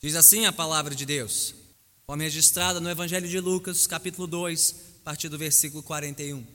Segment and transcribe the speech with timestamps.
[0.00, 1.52] Diz assim a palavra de Deus,
[2.00, 6.46] conforme registrada no Evangelho de Lucas, capítulo 2, a partir do versículo 41.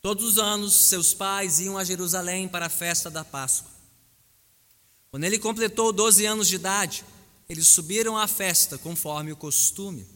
[0.00, 3.70] Todos os anos, seus pais iam a Jerusalém para a festa da Páscoa.
[5.10, 7.04] Quando ele completou 12 anos de idade,
[7.46, 10.06] eles subiram à festa conforme o costume.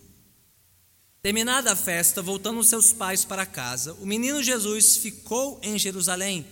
[1.20, 6.46] Terminada a festa, voltando seus pais para casa, o menino Jesus ficou em Jerusalém,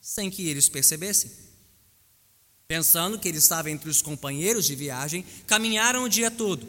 [0.00, 1.43] sem que eles percebessem.
[2.66, 6.66] Pensando que ele estava entre os companheiros de viagem, caminharam o dia todo.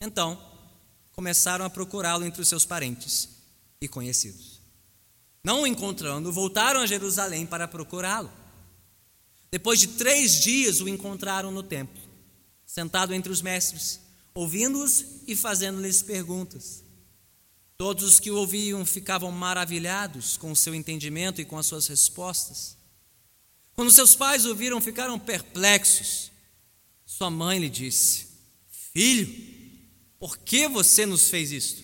[0.00, 0.40] Então,
[1.12, 3.28] começaram a procurá-lo entre os seus parentes
[3.80, 4.60] e conhecidos.
[5.42, 8.32] Não o encontrando, voltaram a Jerusalém para procurá-lo.
[9.50, 12.02] Depois de três dias, o encontraram no templo,
[12.66, 16.82] sentado entre os mestres ouvindo-os e fazendo-lhes perguntas.
[17.76, 21.86] Todos os que o ouviam ficavam maravilhados com o seu entendimento e com as suas
[21.86, 22.76] respostas.
[23.74, 26.30] Quando seus pais o viram, ficaram perplexos.
[27.04, 28.28] Sua mãe lhe disse:
[28.68, 29.26] Filho,
[30.18, 31.82] por que você nos fez isto?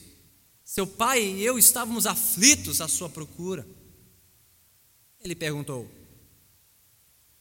[0.65, 3.67] Seu pai e eu estávamos aflitos à sua procura.
[5.21, 5.91] Ele perguntou: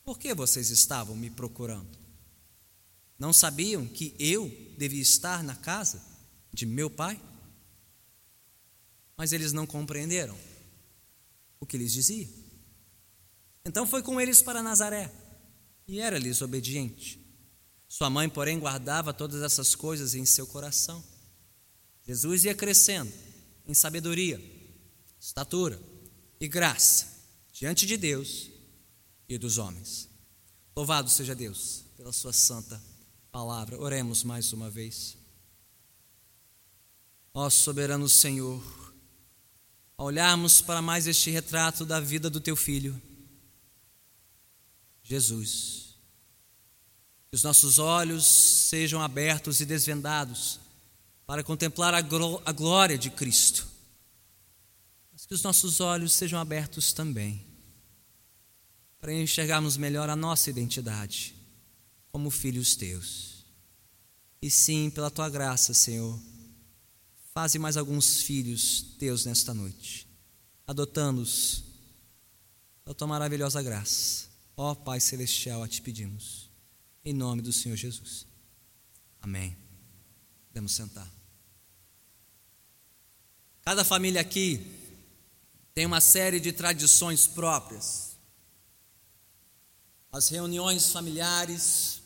[0.04, 1.98] Por que vocês estavam me procurando?
[3.18, 6.02] Não sabiam que eu devia estar na casa
[6.52, 7.22] de meu pai?
[9.16, 10.38] Mas eles não compreenderam
[11.60, 12.28] o que lhes dizia.
[13.70, 15.14] Então foi com eles para Nazaré
[15.88, 17.24] e era-lhes obediente.
[17.88, 21.04] Sua mãe, porém, guardava todas essas coisas em seu coração.
[22.04, 23.14] Jesus ia crescendo
[23.68, 24.42] em sabedoria,
[25.20, 25.80] estatura
[26.40, 27.06] e graça
[27.54, 28.50] diante de Deus
[29.28, 30.10] e dos homens.
[30.76, 32.82] Louvado seja Deus pela sua santa
[33.32, 33.80] palavra.
[33.80, 35.16] Oremos mais uma vez.
[37.36, 38.64] Ó soberano Senhor,
[39.96, 43.00] ao olharmos para mais este retrato da vida do teu filho,
[45.10, 45.96] Jesus,
[47.30, 50.60] que os nossos olhos sejam abertos e desvendados
[51.26, 53.68] para contemplar a, a glória de Cristo,
[55.12, 57.44] mas que os nossos olhos sejam abertos também
[59.00, 61.34] para enxergarmos melhor a nossa identidade
[62.12, 63.44] como filhos teus.
[64.40, 66.20] E sim, pela tua graça, Senhor,
[67.34, 70.08] faze mais alguns filhos teus nesta noite,
[70.68, 71.64] adotando-os
[72.84, 74.29] pela tua maravilhosa graça.
[74.62, 76.50] Ó Pai Celestial, a te pedimos,
[77.06, 78.26] em nome do Senhor Jesus.
[79.22, 79.56] Amém.
[80.50, 81.10] Podemos sentar.
[83.62, 84.60] Cada família aqui
[85.74, 88.18] tem uma série de tradições próprias.
[90.12, 92.02] As reuniões familiares,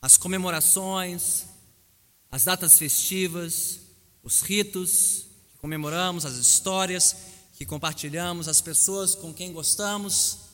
[0.00, 1.44] as comemorações,
[2.30, 3.80] as datas festivas,
[4.22, 7.14] os ritos que comemoramos, as histórias
[7.52, 10.45] que compartilhamos, as pessoas com quem gostamos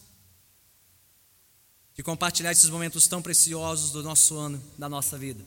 [1.94, 5.44] de compartilhar esses momentos tão preciosos do nosso ano, da nossa vida.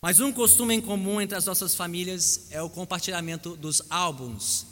[0.00, 4.66] Mas um costume em comum entre as nossas famílias é o compartilhamento dos álbuns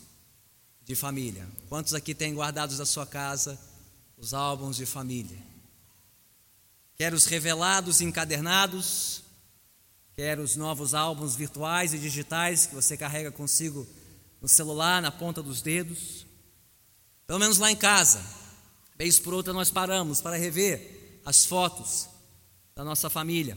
[0.83, 1.47] de família.
[1.69, 3.59] Quantos aqui têm guardados na sua casa
[4.17, 5.49] os álbuns de família?
[6.99, 9.23] quer os revelados encadernados,
[10.17, 13.87] quer os novos álbuns virtuais e digitais que você carrega consigo
[14.43, 16.27] no celular, na ponta dos dedos.
[17.25, 18.21] Pelo menos lá em casa,
[18.99, 22.09] vez por outra nós paramos para rever as fotos
[22.75, 23.57] da nossa família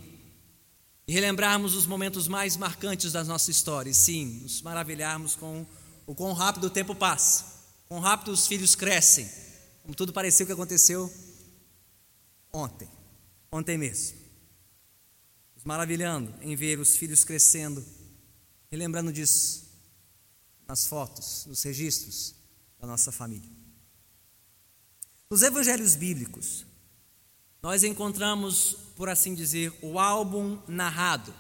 [1.08, 5.66] e relembrarmos os momentos mais marcantes da nossa história e sim, nos maravilharmos com
[6.06, 7.46] o quão rápido o tempo passa,
[7.88, 9.30] quão rápido os filhos crescem,
[9.82, 11.12] como tudo pareceu que aconteceu
[12.54, 12.88] ontem
[13.52, 14.18] ontem mesmo.
[15.56, 17.86] Nos maravilhando em ver os filhos crescendo
[18.72, 19.70] e lembrando disso
[20.68, 22.34] nas fotos, nos registros
[22.80, 23.61] da nossa família.
[25.32, 26.66] Nos evangelhos bíblicos,
[27.64, 31.34] nós encontramos, por assim dizer, o álbum narrado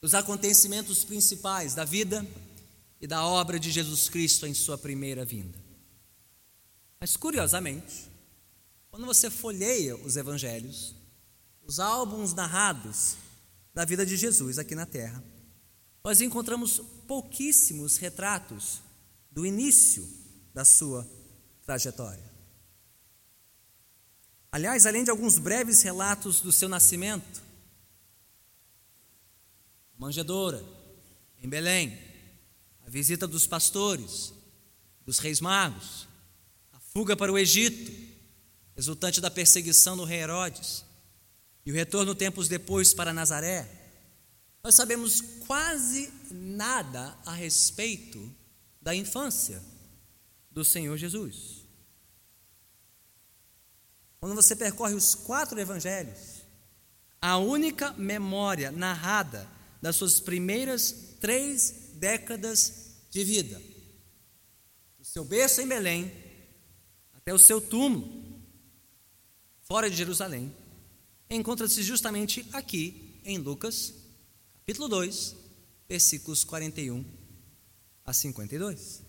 [0.00, 2.26] dos acontecimentos principais da vida
[2.98, 5.58] e da obra de Jesus Cristo em sua primeira vinda.
[6.98, 8.10] Mas curiosamente,
[8.88, 10.94] quando você folheia os evangelhos,
[11.66, 13.14] os álbuns narrados
[13.74, 15.22] da vida de Jesus aqui na terra,
[16.02, 18.80] nós encontramos pouquíssimos retratos
[19.30, 20.08] do início
[20.54, 21.06] da sua
[21.62, 22.35] trajetória.
[24.56, 27.42] Aliás, além de alguns breves relatos do seu nascimento,
[29.98, 30.64] manjedoura
[31.42, 31.98] em Belém,
[32.86, 34.32] a visita dos pastores,
[35.04, 36.08] dos reis magos,
[36.72, 37.92] a fuga para o Egito,
[38.74, 40.86] resultante da perseguição do rei Herodes,
[41.66, 43.68] e o retorno tempos depois para Nazaré,
[44.64, 48.34] nós sabemos quase nada a respeito
[48.80, 49.62] da infância
[50.50, 51.55] do Senhor Jesus.
[54.20, 56.42] Quando você percorre os quatro evangelhos,
[57.20, 59.48] a única memória narrada
[59.80, 63.60] das suas primeiras três décadas de vida.
[64.98, 66.12] Do seu berço em Belém
[67.14, 68.40] até o seu túmulo,
[69.62, 70.54] fora de Jerusalém,
[71.28, 73.94] encontra-se justamente aqui em Lucas,
[74.54, 75.34] capítulo 2,
[75.88, 77.04] versículos 41
[78.04, 79.05] a 52.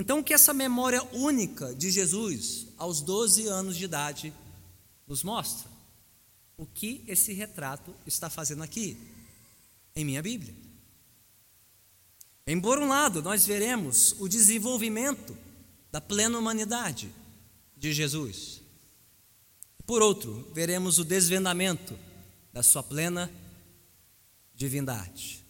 [0.00, 4.32] Então, o que essa memória única de Jesus aos 12 anos de idade
[5.08, 5.68] nos mostra?
[6.56, 8.96] O que esse retrato está fazendo aqui,
[9.96, 10.54] em minha Bíblia?
[12.46, 15.36] Em por um lado, nós veremos o desenvolvimento
[15.90, 17.12] da plena humanidade
[17.76, 18.60] de Jesus.
[19.84, 21.98] Por outro, veremos o desvendamento
[22.52, 23.28] da sua plena
[24.54, 25.44] divindade.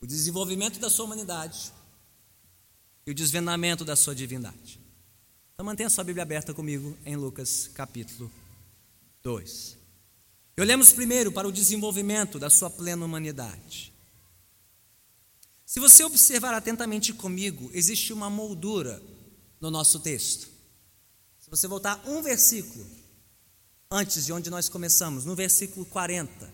[0.00, 1.75] O desenvolvimento da sua humanidade
[3.06, 4.80] e o desvendamento da sua divindade.
[5.54, 8.30] Então mantenha sua Bíblia aberta comigo em Lucas capítulo
[9.22, 9.76] 2.
[10.56, 13.92] E olhemos primeiro para o desenvolvimento da sua plena humanidade.
[15.64, 19.02] Se você observar atentamente comigo, existe uma moldura
[19.60, 20.48] no nosso texto.
[21.38, 22.86] Se você voltar um versículo
[23.90, 26.52] antes de onde nós começamos, no versículo 40,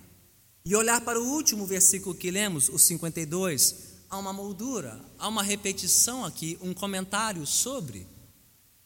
[0.65, 5.43] e olhar para o último versículo que lemos, o 52, há uma moldura, há uma
[5.43, 8.07] repetição aqui, um comentário sobre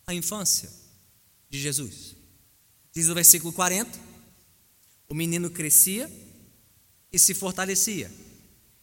[0.07, 0.71] a infância
[1.51, 2.15] de Jesus.
[2.93, 3.99] Diz o versículo 40:
[5.09, 6.09] O menino crescia
[7.13, 8.09] e se fortalecia,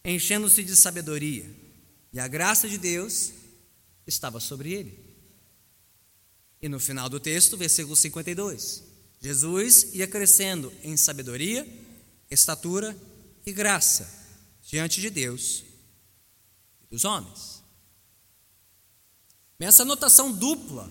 [0.04, 1.50] enchendo-se de sabedoria,
[2.12, 3.32] e a graça de Deus
[4.06, 5.02] estava sobre ele.
[6.60, 8.82] E no final do texto, versículo 52,
[9.18, 11.66] Jesus ia crescendo em sabedoria,
[12.30, 12.94] estatura
[13.46, 14.06] e graça
[14.62, 15.64] diante de Deus
[16.84, 17.64] e dos homens.
[19.58, 20.90] Essa anotação dupla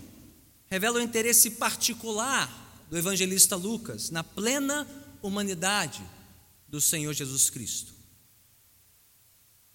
[0.67, 4.87] revela o interesse particular do evangelista Lucas na plena
[5.21, 6.03] humanidade
[6.67, 7.93] do Senhor Jesus Cristo.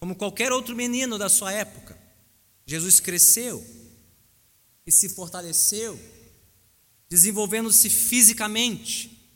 [0.01, 1.97] Como qualquer outro menino da sua época,
[2.67, 3.65] Jesus cresceu
[4.85, 5.99] e se fortaleceu,
[7.09, 9.33] desenvolvendo-se fisicamente,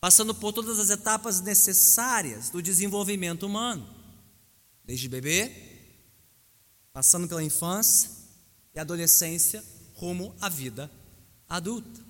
[0.00, 3.88] passando por todas as etapas necessárias do desenvolvimento humano,
[4.84, 5.75] desde bebê,
[6.96, 8.10] passando pela infância
[8.74, 9.62] e adolescência,
[9.96, 10.90] rumo à vida
[11.46, 12.00] adulta.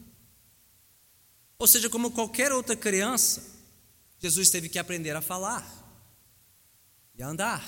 [1.59, 3.43] Ou seja, como qualquer outra criança,
[4.21, 5.67] Jesus teve que aprender a falar,
[7.17, 7.65] e a andar,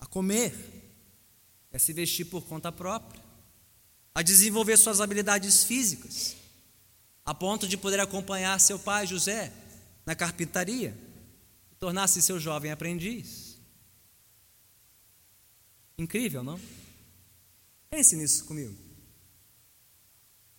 [0.00, 0.52] a comer,
[1.72, 3.22] a se vestir por conta própria,
[4.12, 6.34] a desenvolver suas habilidades físicas,
[7.24, 9.52] a ponto de poder acompanhar seu pai José
[10.04, 10.92] na carpintaria
[11.78, 13.43] tornar-se seu jovem aprendiz.
[15.96, 16.60] Incrível, não?
[17.90, 18.76] Pense nisso comigo.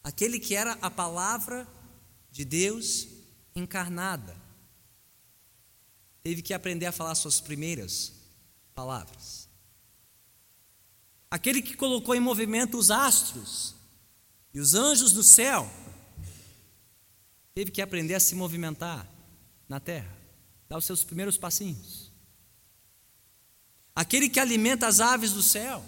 [0.04, 1.68] Aquele que era a palavra
[2.32, 3.08] de Deus
[3.56, 4.36] encarnada.
[6.22, 8.14] Teve que aprender a falar suas primeiras
[8.74, 9.50] palavras.
[11.30, 13.76] Aquele que colocou em movimento os astros
[14.54, 15.70] e os anjos do céu,
[17.54, 19.10] teve que aprender a se movimentar
[19.68, 20.16] na terra,
[20.70, 22.05] dar os seus primeiros passinhos.
[23.96, 25.84] Aquele que alimenta as aves do céu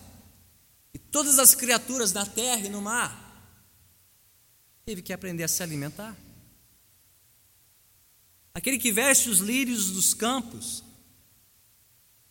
[0.93, 3.25] e todas as criaturas na terra e no mar,
[4.85, 6.15] teve que aprender a se alimentar.
[8.53, 10.83] Aquele que veste os lírios dos campos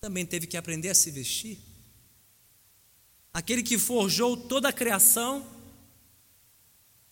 [0.01, 1.59] também teve que aprender a se vestir.
[3.33, 5.47] Aquele que forjou toda a criação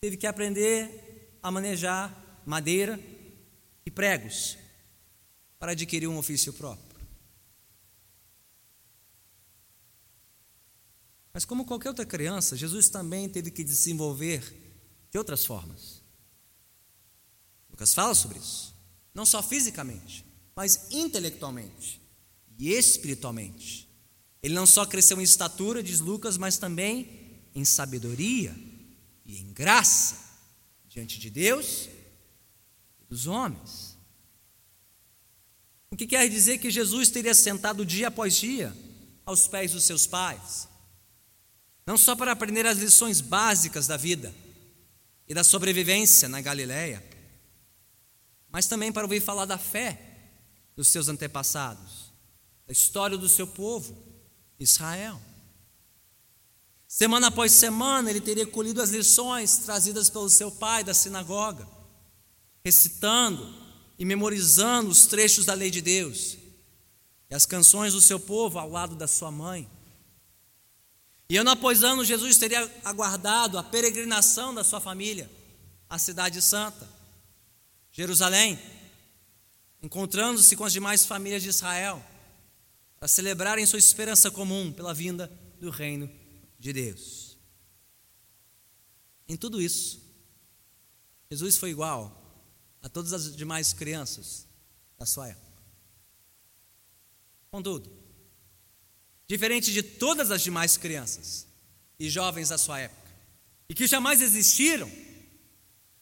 [0.01, 2.99] teve que aprender a manejar madeira
[3.85, 4.57] e pregos
[5.59, 6.94] para adquirir um ofício próprio.
[11.35, 14.41] Mas, como qualquer outra criança, Jesus também teve que desenvolver
[15.11, 16.01] de outras formas.
[17.69, 18.73] Lucas fala sobre isso
[19.13, 20.25] não só fisicamente,
[20.55, 22.01] mas intelectualmente
[22.57, 23.85] e espiritualmente.
[24.41, 28.55] Ele não só cresceu em estatura, diz Lucas, mas também em sabedoria
[29.25, 30.17] e em graça
[30.87, 31.89] diante de Deus
[33.01, 33.97] e dos homens.
[35.91, 38.73] O que quer dizer que Jesus teria sentado dia após dia
[39.25, 40.69] aos pés dos seus pais,
[41.85, 44.33] não só para aprender as lições básicas da vida
[45.27, 47.03] e da sobrevivência na Galileia,
[48.49, 50.01] mas também para ouvir falar da fé
[50.75, 52.11] dos seus antepassados,
[52.65, 53.95] da história do seu povo,
[54.59, 55.21] Israel.
[56.87, 61.67] Semana após semana, ele teria colhido as lições trazidas pelo seu pai da sinagoga,
[62.63, 63.53] recitando
[63.99, 66.37] e memorizando os trechos da lei de Deus
[67.29, 69.69] e as canções do seu povo ao lado da sua mãe.
[71.29, 75.29] E ano após ano, Jesus teria aguardado a peregrinação da sua família
[75.89, 76.87] à Cidade Santa
[77.91, 78.59] Jerusalém,
[79.81, 82.03] encontrando-se com as demais famílias de Israel,
[82.99, 86.11] para celebrarem sua esperança comum pela vinda do reino
[86.59, 87.37] de Deus.
[89.27, 90.01] Em tudo isso,
[91.31, 92.21] Jesus foi igual
[92.81, 94.45] a todas as demais crianças
[94.97, 95.63] da sua época.
[97.49, 97.89] Contudo,
[99.27, 101.47] diferente de todas as demais crianças
[101.99, 103.11] e jovens da sua época,
[103.67, 104.91] e que jamais existiram,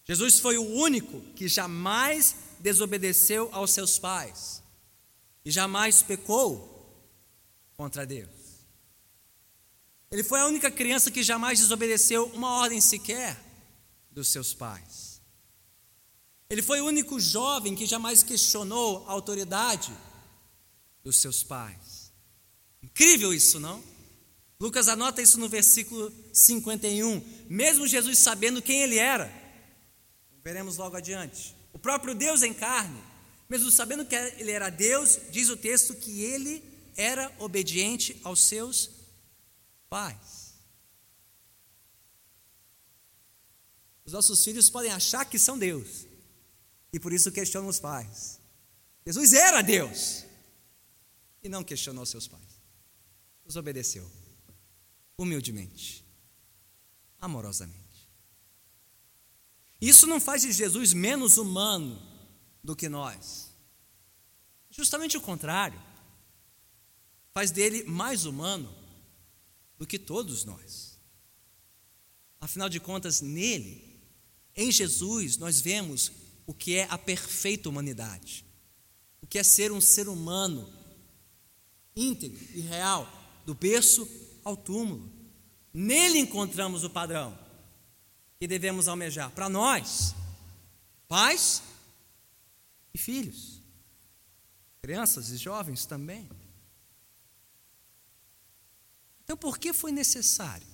[0.05, 4.61] Jesus foi o único que jamais desobedeceu aos seus pais
[5.45, 6.69] e jamais pecou
[7.75, 8.29] contra Deus.
[10.11, 13.41] Ele foi a única criança que jamais desobedeceu uma ordem sequer
[14.11, 15.21] dos seus pais.
[16.49, 19.91] Ele foi o único jovem que jamais questionou a autoridade
[21.03, 22.02] dos seus pais.
[22.83, 23.81] Incrível isso, não?
[24.59, 27.23] Lucas anota isso no versículo 51.
[27.49, 29.33] Mesmo Jesus sabendo quem ele era,
[30.43, 31.55] veremos logo adiante.
[31.71, 33.01] O próprio Deus em carne,
[33.49, 36.63] mesmo sabendo que ele era Deus, diz o texto que ele
[36.95, 38.89] era obediente aos seus
[39.89, 40.53] pais.
[44.05, 46.05] Os nossos filhos podem achar que são Deus
[46.91, 48.39] e por isso questionam os pais.
[49.05, 50.23] Jesus era Deus
[51.41, 52.52] e não questionou seus pais.
[53.45, 54.09] Os obedeceu
[55.17, 56.03] humildemente,
[57.19, 57.83] amorosamente.
[59.79, 62.01] Isso não faz de Jesus menos humano
[62.63, 63.51] do que nós.
[64.69, 65.79] Justamente o contrário
[67.31, 68.73] faz dele mais humano
[69.77, 70.99] do que todos nós.
[72.39, 74.01] Afinal de contas, nele,
[74.55, 76.11] em Jesus, nós vemos
[76.45, 78.45] o que é a perfeita humanidade,
[79.21, 80.71] o que é ser um ser humano
[81.95, 84.07] íntegro e real, do berço
[84.43, 85.11] ao túmulo.
[85.73, 87.37] Nele encontramos o padrão
[88.39, 90.13] que devemos almejar para nós,
[91.07, 91.63] pais
[92.93, 93.61] e filhos,
[94.81, 96.29] crianças e jovens também.
[99.23, 100.67] Então, por que foi necessário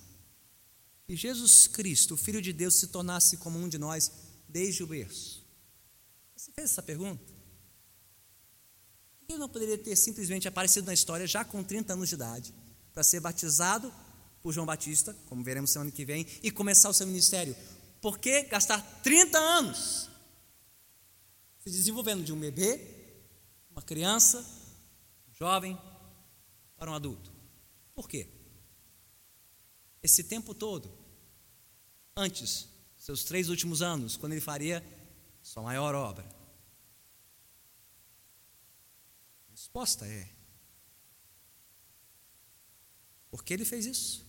[1.08, 4.12] que Jesus Cristo, o Filho de Deus, se tornasse como um de nós
[4.48, 5.46] desde o berço?
[6.36, 7.39] Você fez essa pergunta?
[9.30, 12.54] Ele não poderia ter simplesmente aparecido na história já com 30 anos de idade
[12.94, 13.94] para ser batizado
[14.42, 17.56] por João Batista, como veremos semana que vem, e começar o seu ministério?
[18.02, 20.10] Por que gastar 30 anos
[21.60, 22.80] se desenvolvendo de um bebê,
[23.70, 24.40] uma criança,
[25.30, 25.80] um jovem,
[26.76, 27.32] para um adulto?
[27.94, 28.28] Por quê?
[30.02, 30.92] esse tempo todo,
[32.16, 32.68] antes,
[32.98, 34.84] seus três últimos anos, quando ele faria
[35.42, 36.26] sua maior obra?
[39.52, 40.30] A resposta é:
[43.30, 44.26] porque ele fez isso?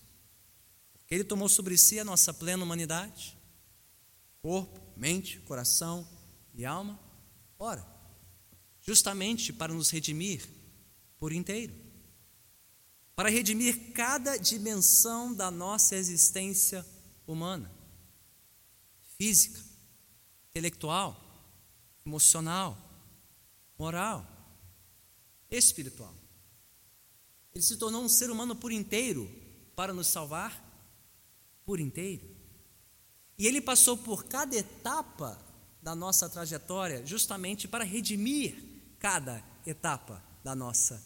[0.93, 3.37] Porque ele tomou sobre si a nossa plena humanidade?
[4.41, 6.07] Corpo, mente, coração
[6.53, 6.99] e alma?
[7.59, 7.85] Ora,
[8.81, 10.47] justamente para nos redimir
[11.19, 11.91] por inteiro
[13.21, 16.83] para redimir cada dimensão da nossa existência
[17.27, 17.71] humana
[19.15, 19.59] física,
[20.49, 21.15] intelectual,
[22.03, 22.75] emocional,
[23.77, 24.25] moral,
[25.51, 26.15] espiritual.
[27.53, 29.29] Ele se tornou um ser humano por inteiro
[29.75, 30.67] para nos salvar
[31.65, 32.25] por inteiro.
[33.37, 35.37] E ele passou por cada etapa
[35.81, 38.55] da nossa trajetória justamente para redimir
[38.97, 41.03] cada etapa da nossa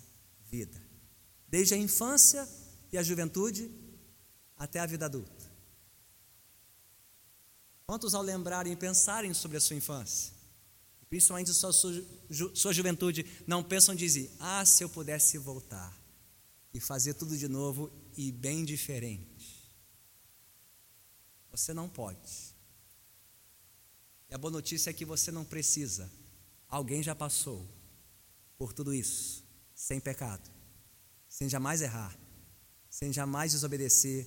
[0.49, 0.85] vida
[1.55, 2.45] desde a infância
[2.91, 3.71] e a juventude
[4.57, 5.49] até a vida adulta.
[7.85, 10.33] Quantos, ao lembrarem e pensarem sobre a sua infância,
[11.09, 15.95] principalmente sua, sua, juventude, não pensam dizer: Ah, se eu pudesse voltar
[16.73, 19.71] e fazer tudo de novo e bem diferente.
[21.51, 22.53] Você não pode.
[24.29, 26.11] E a boa notícia é que você não precisa.
[26.67, 27.65] Alguém já passou
[28.57, 30.55] por tudo isso, sem pecado
[31.35, 32.17] sem jamais errar,
[32.89, 34.25] sem jamais desobedecer,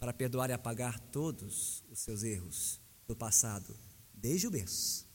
[0.00, 3.78] para perdoar e apagar todos os seus erros do passado,
[4.12, 5.07] desde o berço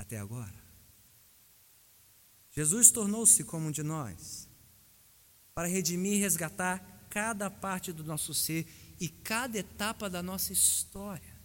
[0.00, 0.58] até agora.
[2.50, 4.48] Jesus tornou-se como um de nós,
[5.54, 8.66] para redimir e resgatar cada parte do nosso ser
[8.98, 11.38] e cada etapa da nossa história.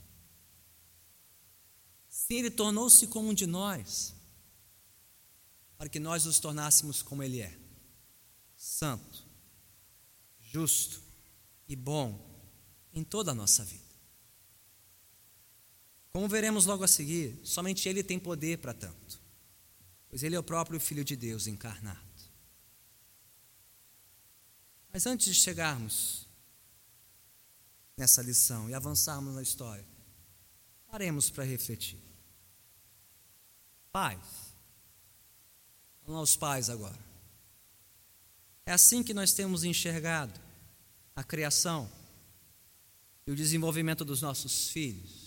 [2.08, 4.16] Sim, Ele tornou-se como um de nós,
[5.78, 7.60] para que nós nos tornássemos como Ele é
[8.56, 9.28] santo,
[10.40, 11.02] justo
[11.68, 12.18] e bom
[12.94, 13.85] em toda a nossa vida.
[16.16, 19.20] Como veremos logo a seguir, somente Ele tem poder para tanto,
[20.08, 22.00] pois Ele é o próprio Filho de Deus encarnado.
[24.94, 26.26] Mas antes de chegarmos
[27.98, 29.86] nessa lição e avançarmos na história,
[30.90, 32.00] paremos para refletir.
[33.92, 34.56] Pais.
[36.06, 36.98] Vamos aos pais agora.
[38.66, 40.40] É assim que nós temos enxergado
[41.14, 41.92] a criação
[43.28, 45.25] e o desenvolvimento dos nossos filhos.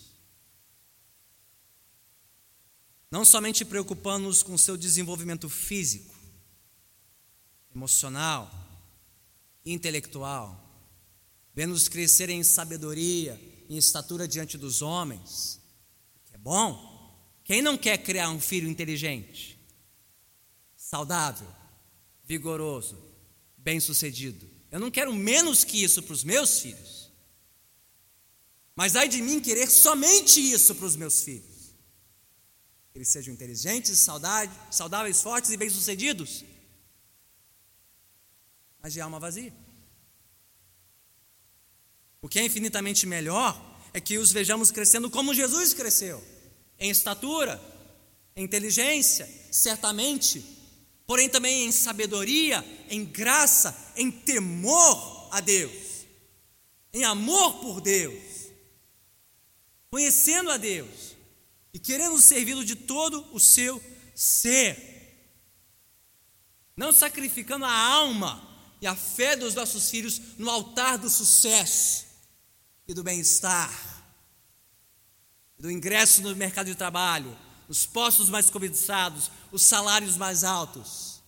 [3.11, 6.13] Não somente preocupando-nos com seu desenvolvimento físico,
[7.73, 8.51] emocional,
[9.65, 10.69] intelectual,
[11.53, 15.59] vendo-os crescer em sabedoria, em estatura diante dos homens,
[16.25, 16.87] que é bom.
[17.43, 19.59] Quem não quer criar um filho inteligente,
[20.75, 21.47] saudável,
[22.23, 22.97] vigoroso,
[23.57, 24.47] bem-sucedido?
[24.71, 27.11] Eu não quero menos que isso para os meus filhos.
[28.75, 31.58] Mas ai de mim querer somente isso para os meus filhos.
[32.99, 36.43] Que eles sejam inteligentes, saudáveis, fortes e bem-sucedidos,
[38.81, 39.53] mas de alma vazia.
[42.21, 43.57] O que é infinitamente melhor
[43.93, 46.21] é que os vejamos crescendo como Jesus cresceu,
[46.77, 47.57] em estatura,
[48.35, 50.43] em inteligência, certamente,
[51.07, 56.05] porém também em sabedoria, em graça, em temor a Deus,
[56.91, 58.49] em amor por Deus,
[59.89, 61.17] conhecendo a Deus
[61.73, 63.81] e querendo servi-lo de todo o seu
[64.15, 64.87] ser,
[66.75, 68.47] não sacrificando a alma
[68.81, 72.05] e a fé dos nossos filhos no altar do sucesso
[72.87, 74.03] e do bem-estar,
[75.59, 81.21] do ingresso no mercado de trabalho, os postos mais cobiçados, os salários mais altos.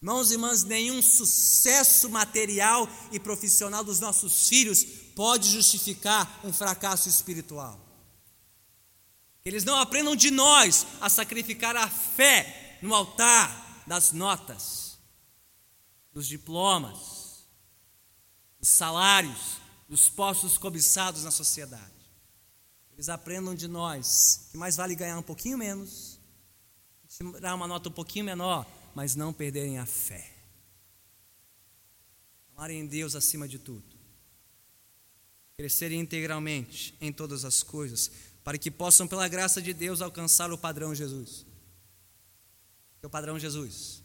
[0.00, 7.08] Irmãos e irmãs, nenhum sucesso material e profissional dos nossos filhos pode justificar um fracasso
[7.08, 7.87] espiritual.
[9.42, 14.98] Que eles não aprendam de nós a sacrificar a fé no altar das notas,
[16.12, 17.46] dos diplomas,
[18.58, 21.98] dos salários, dos postos cobiçados na sociedade.
[22.92, 26.18] Eles aprendam de nós que mais vale ganhar um pouquinho menos,
[27.08, 30.34] tirar uma nota um pouquinho menor, mas não perderem a fé.
[32.56, 33.84] Amarem Deus acima de tudo.
[35.56, 38.10] Crescerem integralmente em todas as coisas,
[38.48, 41.44] para que possam, pela graça de Deus, alcançar o padrão Jesus.
[43.02, 44.02] É o padrão Jesus.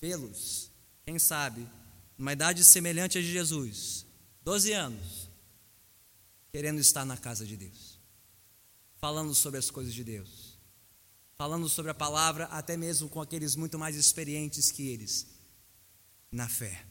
[0.00, 0.70] Vê-los,
[1.04, 1.66] quem sabe,
[2.16, 4.06] numa idade semelhante à de Jesus,
[4.44, 5.28] 12 anos,
[6.52, 7.98] querendo estar na casa de Deus,
[8.98, 10.56] falando sobre as coisas de Deus,
[11.34, 15.26] falando sobre a palavra, até mesmo com aqueles muito mais experientes que eles,
[16.30, 16.86] na fé.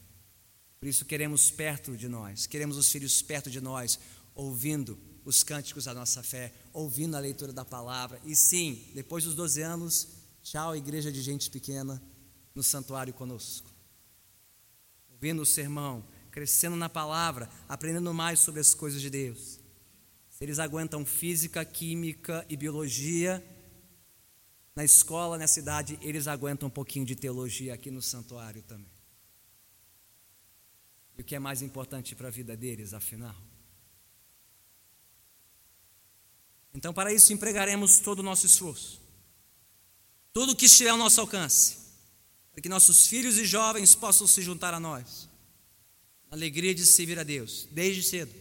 [0.78, 3.98] Por isso queremos perto de nós, queremos os filhos perto de nós,
[4.34, 8.20] ouvindo os cânticos da nossa fé, ouvindo a leitura da palavra.
[8.24, 10.08] E sim, depois dos 12 anos,
[10.42, 12.02] tchau, igreja de gente pequena,
[12.54, 13.70] no santuário conosco.
[15.10, 19.60] Ouvindo o sermão, crescendo na palavra, aprendendo mais sobre as coisas de Deus.
[20.28, 23.44] Se eles aguentam física, química e biologia,
[24.74, 28.90] na escola, na cidade, eles aguentam um pouquinho de teologia aqui no santuário também.
[31.16, 33.36] E o que é mais importante para a vida deles, afinal?
[36.74, 39.00] Então, para isso, empregaremos todo o nosso esforço,
[40.32, 41.76] tudo o que estiver ao nosso alcance,
[42.50, 45.28] para que nossos filhos e jovens possam se juntar a nós
[46.32, 48.34] alegria de servir a Deus, desde cedo,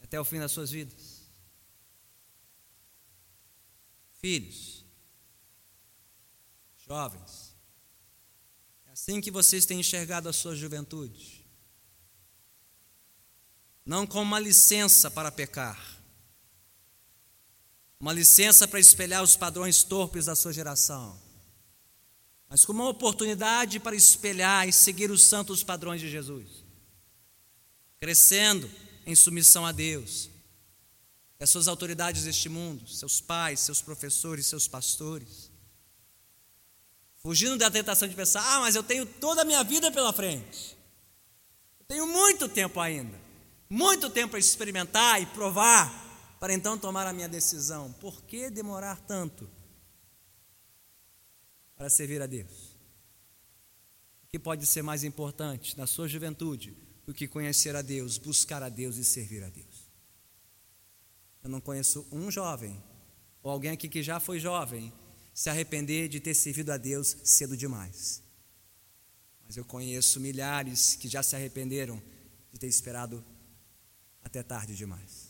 [0.00, 1.22] até o fim das suas vidas.
[4.20, 4.84] Filhos,
[6.86, 7.56] jovens,
[8.86, 11.44] é assim que vocês têm enxergado a sua juventude.
[13.84, 16.00] Não como uma licença para pecar,
[18.02, 21.16] uma licença para espelhar os padrões torpes da sua geração,
[22.48, 26.48] mas como uma oportunidade para espelhar e seguir os santos padrões de Jesus.
[28.00, 28.68] Crescendo
[29.06, 30.28] em submissão a Deus,
[31.38, 35.52] e as suas autoridades deste mundo, seus pais, seus professores, seus pastores,
[37.22, 40.76] fugindo da tentação de pensar: ah, mas eu tenho toda a minha vida pela frente,
[41.78, 43.16] eu tenho muito tempo ainda,
[43.70, 46.02] muito tempo para experimentar e provar,
[46.42, 47.92] para então tomar a minha decisão.
[48.00, 49.48] Por que demorar tanto
[51.76, 52.76] para servir a Deus?
[54.24, 56.76] O que pode ser mais importante na sua juventude?
[57.06, 59.90] do que conhecer a Deus, buscar a Deus e servir a Deus.
[61.42, 62.82] Eu não conheço um jovem,
[63.42, 64.92] ou alguém aqui que já foi jovem,
[65.34, 68.22] se arrepender de ter servido a Deus cedo demais.
[69.44, 72.00] Mas eu conheço milhares que já se arrependeram
[72.52, 73.24] de ter esperado
[74.22, 75.21] até tarde demais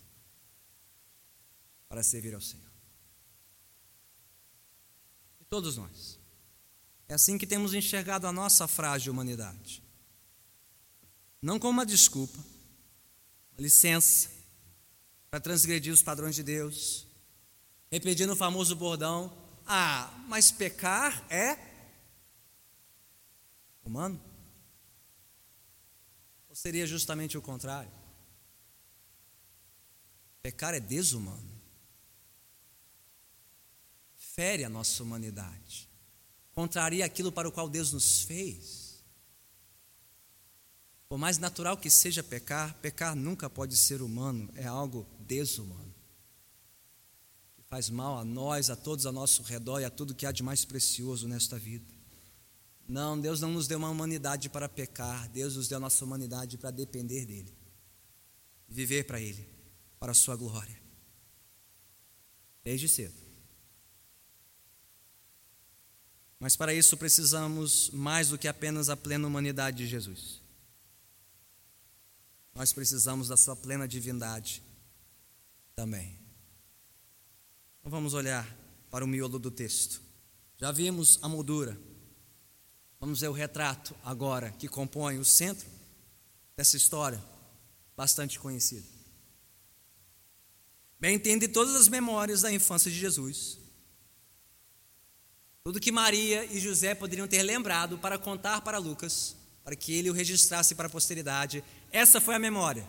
[1.93, 2.73] para servir ao Senhor.
[5.39, 6.19] E todos nós.
[7.07, 9.83] É assim que temos enxergado a nossa frágil humanidade
[11.43, 14.31] não como uma desculpa, uma licença
[15.29, 17.05] para transgredir os padrões de Deus,
[17.91, 21.59] repetindo o famoso bordão: Ah, mas pecar é
[23.85, 24.23] humano?
[26.49, 27.91] Ou seria justamente o contrário?
[30.43, 31.51] Pecar é desumano.
[34.43, 35.89] Fere a nossa humanidade.
[36.51, 39.01] Contraria aquilo para o qual Deus nos fez.
[41.09, 45.95] Por mais natural que seja pecar, pecar nunca pode ser humano, é algo desumano.
[47.55, 50.33] Que faz mal a nós, a todos ao nosso redor e a tudo que há
[50.33, 51.87] de mais precioso nesta vida.
[52.89, 56.59] Não, Deus não nos deu uma humanidade para pecar, Deus nos deu a nossa humanidade
[56.59, 57.57] para depender dEle,
[58.69, 59.49] viver para Ele,
[60.01, 60.83] para a Sua glória,
[62.65, 63.22] desde cedo.
[66.43, 70.43] Mas para isso precisamos mais do que apenas a plena humanidade de Jesus.
[72.53, 74.63] Nós precisamos da Sua plena divindade
[75.77, 76.19] também.
[77.79, 78.45] Então vamos olhar
[78.91, 80.03] para o miolo do texto.
[80.59, 81.79] Já vimos a moldura
[83.03, 85.69] Vamos ver o retrato agora que compõe o centro
[86.57, 87.21] dessa história,
[87.97, 88.87] bastante conhecida.
[91.01, 93.59] Bem, entende todas as memórias da infância de Jesus.
[95.65, 100.11] Tudo que Maria e José poderiam ter lembrado para contar para Lucas, para que ele
[100.11, 101.63] o registrasse para a posteridade.
[101.93, 102.89] Essa foi a memória.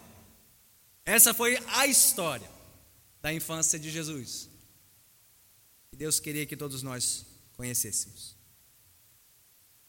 [1.06, 2.50] Essa foi a história
[3.22, 4.50] da infância de Jesus.
[5.92, 8.36] E Deus queria que todos nós conhecêssemos.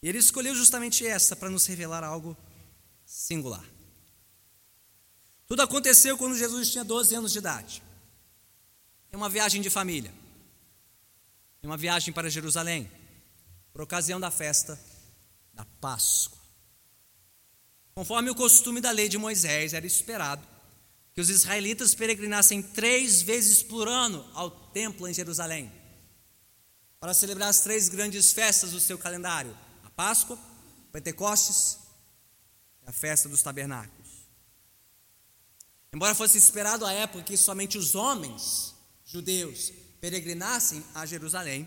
[0.03, 2.37] E ele escolheu justamente essa para nos revelar algo
[3.07, 3.65] singular.
[5.47, 7.83] Tudo aconteceu quando Jesus tinha 12 anos de idade.
[9.11, 10.13] Em uma viagem de família.
[11.65, 12.93] Em uma viagem para Jerusalém,
[13.73, 14.79] por ocasião da festa
[15.55, 16.39] da Páscoa.
[17.95, 20.47] Conforme o costume da lei de Moisés, era esperado
[21.15, 25.73] que os israelitas peregrinassem três vezes por ano ao templo em Jerusalém,
[27.01, 29.57] para celebrar as três grandes festas do seu calendário:
[29.97, 30.39] Páscoa,
[30.93, 31.79] Pentecostes
[32.83, 34.29] e a festa dos tabernáculos.
[35.95, 39.73] Embora fosse esperado à época que somente os homens judeus
[40.05, 41.67] peregrinassem a Jerusalém,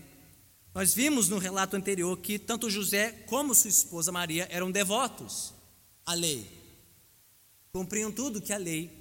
[0.72, 5.52] nós vimos no relato anterior que tanto José como sua esposa Maria eram devotos
[6.06, 6.48] à lei.
[7.72, 8.92] Cumpriam tudo que a lei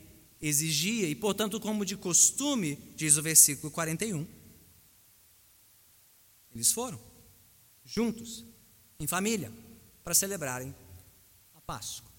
[0.41, 4.25] exigia e, portanto, como de costume, diz o versículo 41,
[6.55, 6.99] eles foram
[7.85, 8.43] juntos
[8.99, 9.53] em família,
[10.03, 10.73] para celebrarem
[11.53, 12.09] a Páscoa.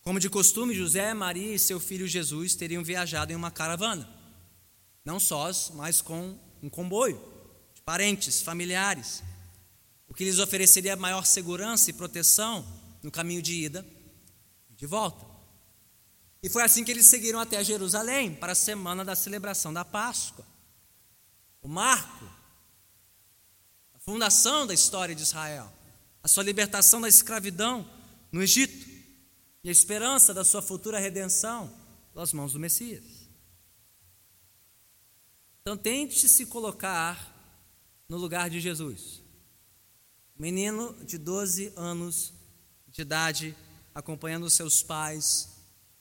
[0.00, 4.19] Como de costume, José, Maria e seu filho Jesus teriam viajado em uma caravana,
[5.10, 7.20] não sós, mas com um comboio
[7.74, 9.22] de parentes, familiares,
[10.06, 12.64] o que lhes ofereceria maior segurança e proteção
[13.02, 13.84] no caminho de ida
[14.70, 15.26] e de volta.
[16.42, 20.46] E foi assim que eles seguiram até Jerusalém para a semana da celebração da Páscoa.
[21.60, 22.40] O marco
[24.10, 25.70] fundação da história de Israel,
[26.22, 27.88] a sua libertação da escravidão
[28.32, 28.88] no Egito
[29.62, 31.72] e a esperança da sua futura redenção
[32.12, 33.19] pelas mãos do Messias.
[35.62, 37.36] Então tente se colocar
[38.08, 39.22] no lugar de Jesus.
[40.36, 42.32] Menino de 12 anos
[42.88, 43.56] de idade
[43.94, 45.48] acompanhando seus pais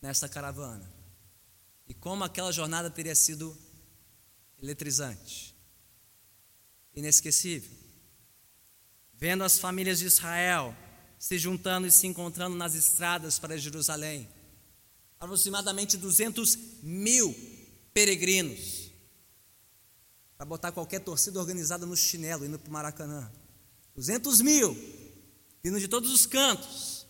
[0.02, 0.90] nessa caravana.
[1.88, 3.58] E como aquela jornada teria sido
[4.58, 5.56] eletrizante,
[6.96, 7.80] inesquecível
[9.20, 10.76] vendo as famílias de Israel
[11.20, 14.30] se juntando e se encontrando nas estradas para Jerusalém.
[15.20, 17.36] Aproximadamente 200 mil
[17.94, 18.89] peregrinos
[20.40, 23.30] para botar qualquer torcida organizada no chinelo indo para o Maracanã.
[23.94, 24.74] 200 mil
[25.62, 27.06] vindo de todos os cantos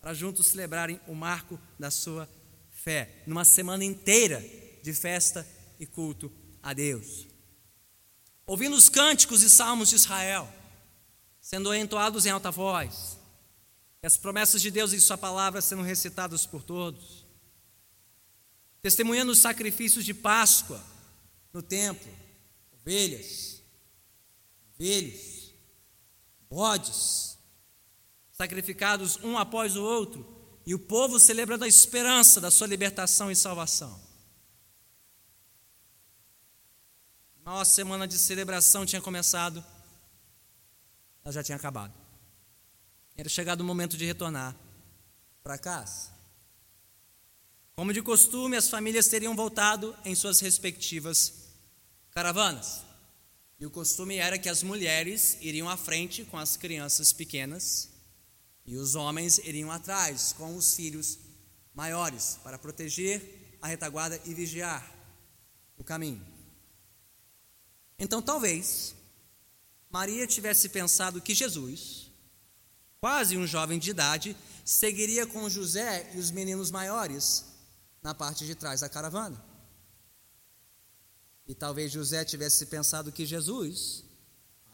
[0.00, 2.28] para juntos celebrarem o marco da sua
[2.68, 4.44] fé, numa semana inteira
[4.82, 5.46] de festa
[5.78, 7.28] e culto a Deus
[8.44, 10.52] ouvindo os cânticos e salmos de Israel,
[11.40, 13.16] sendo entoados em alta voz,
[14.02, 17.24] e as promessas de Deus em Sua palavra sendo recitadas por todos,
[18.82, 20.95] testemunhando os sacrifícios de Páscoa
[21.56, 22.06] no templo,
[22.70, 23.62] ovelhas,
[24.74, 25.54] ovelhos,
[26.50, 27.38] bodes,
[28.30, 33.36] sacrificados um após o outro, e o povo celebrando a esperança da sua libertação e
[33.36, 33.98] salvação.
[37.42, 39.64] Nossa semana de celebração tinha começado,
[41.24, 41.94] ela já tinha acabado.
[43.16, 44.54] Era chegado o momento de retornar
[45.42, 46.10] para casa.
[47.74, 51.45] Como de costume, as famílias teriam voltado em suas respectivas
[52.16, 52.82] caravanas.
[53.60, 57.90] E o costume era que as mulheres iriam à frente com as crianças pequenas
[58.64, 61.18] e os homens iriam atrás com os filhos
[61.74, 64.94] maiores para proteger a retaguarda e vigiar.
[65.76, 66.26] o caminho.
[67.98, 68.94] Então, talvez
[69.90, 72.10] Maria tivesse pensado que Jesus,
[72.98, 77.44] quase um jovem de idade, seguiria com José e os meninos maiores
[78.02, 79.45] na parte de trás da caravana.
[81.46, 84.04] E talvez José tivesse pensado que Jesus,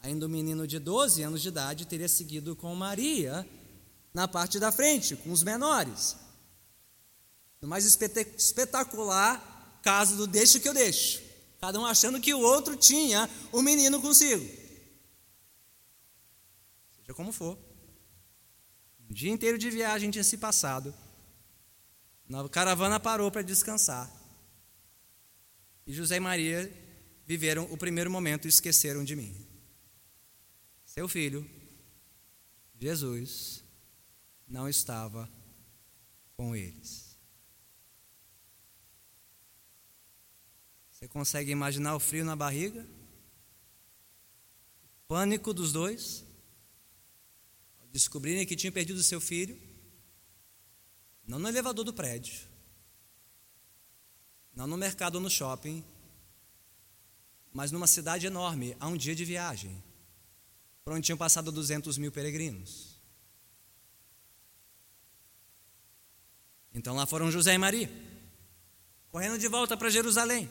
[0.01, 3.47] ainda um menino de 12 anos de idade, teria seguido com Maria
[4.13, 6.15] na parte da frente, com os menores.
[7.61, 11.21] No mais espetacular caso do deixo que eu deixo.
[11.59, 14.43] Cada um achando que o outro tinha o um menino consigo.
[16.95, 17.57] Seja como for.
[19.09, 20.93] Um dia inteiro de viagem tinha se passado.
[22.33, 24.11] A caravana parou para descansar.
[25.85, 26.71] E José e Maria
[27.25, 29.35] viveram o primeiro momento e esqueceram de mim.
[30.85, 31.49] Seu filho,
[32.79, 33.63] Jesus,
[34.47, 35.29] não estava
[36.35, 37.17] com eles.
[40.91, 42.87] Você consegue imaginar o frio na barriga?
[44.95, 46.25] O pânico dos dois?
[47.79, 49.59] Ao descobrirem que tinham perdido seu filho?
[51.27, 52.47] Não no elevador do prédio,
[54.55, 55.83] não no mercado ou no shopping,
[57.51, 59.83] mas numa cidade enorme, a um dia de viagem,
[60.83, 62.99] por onde tinham passado 200 mil peregrinos.
[66.73, 67.89] Então lá foram José e Maria,
[69.11, 70.49] correndo de volta para Jerusalém.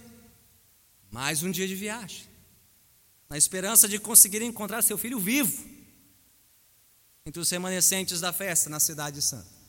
[1.11, 2.27] Mais um dia de viagem,
[3.29, 5.71] na esperança de conseguir encontrar seu filho vivo
[7.27, 9.62] entre os remanescentes da festa na Cidade Santa.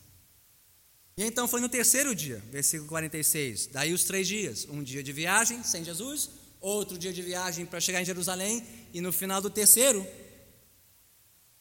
[1.16, 3.68] E então foi no terceiro dia, versículo 46.
[3.68, 7.80] Daí os três dias: um dia de viagem sem Jesus, outro dia de viagem para
[7.80, 10.04] chegar em Jerusalém, e no final do terceiro,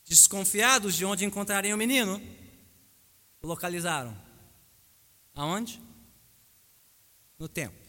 [0.05, 2.21] desconfiados de onde encontrariam o menino,
[3.43, 4.19] localizaram.
[5.35, 5.79] Aonde?
[7.37, 7.83] No templo.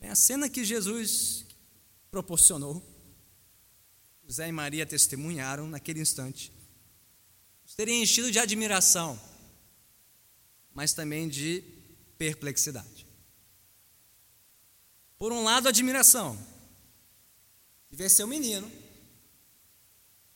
[0.00, 1.44] É a cena que Jesus
[2.10, 2.82] proporcionou,
[4.24, 6.59] José e Maria testemunharam naquele instante
[7.80, 9.18] teria enchido de admiração,
[10.74, 11.64] mas também de
[12.18, 13.06] perplexidade.
[15.18, 16.38] Por um lado, admiração
[17.88, 18.70] de ver seu menino,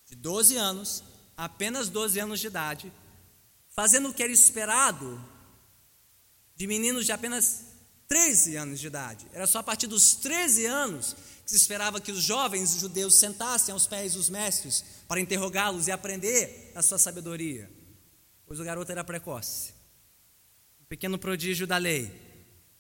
[0.07, 1.05] de 12 anos,
[1.37, 2.91] apenas 12 anos de idade,
[3.69, 5.23] fazendo o que era esperado
[6.57, 7.67] de meninos de apenas
[8.09, 9.27] 13 anos de idade.
[9.35, 13.73] Era só a partir dos 13 anos que se esperava que os jovens judeus sentassem
[13.73, 17.71] aos pés dos mestres para interrogá-los e aprender a sua sabedoria,
[18.47, 19.75] pois o garoto era precoce,
[20.81, 22.11] um pequeno prodígio da lei,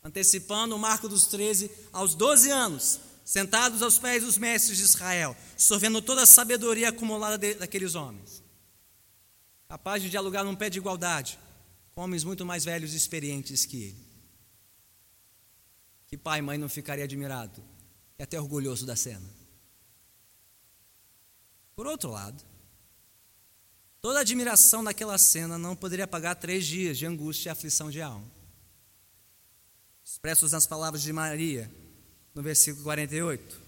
[0.03, 5.37] antecipando o marco dos 13 aos 12 anos, sentados aos pés dos mestres de Israel,
[5.59, 8.43] sorvendo toda a sabedoria acumulada de, daqueles homens,
[9.69, 11.39] capaz de dialogar num pé de igualdade
[11.95, 14.05] com homens muito mais velhos e experientes que ele.
[16.07, 17.74] Que pai e mãe não ficaria admirado
[18.19, 19.29] e até orgulhoso da cena?
[21.75, 22.43] Por outro lado,
[24.01, 28.01] toda a admiração daquela cena não poderia pagar três dias de angústia e aflição de
[28.01, 28.31] alma.
[30.05, 31.71] Expressos nas palavras de Maria,
[32.35, 33.63] no versículo 48.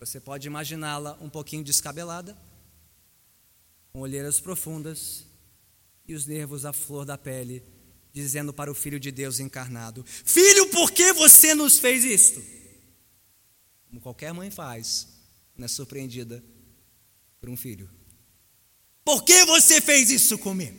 [0.00, 2.36] Você pode imaginá-la um pouquinho descabelada,
[3.92, 5.24] com olheiras profundas
[6.06, 7.62] e os nervos à flor da pele,
[8.12, 12.42] dizendo para o Filho de Deus encarnado: Filho, por que você nos fez isto?
[13.94, 15.06] Como qualquer mãe faz,
[15.56, 16.42] não é surpreendida
[17.40, 17.88] por um filho.
[19.04, 20.76] Por que você fez isso comigo?